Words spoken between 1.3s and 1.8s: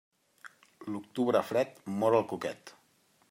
fred,